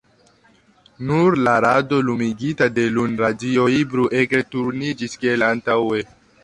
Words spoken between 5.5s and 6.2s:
antaŭe.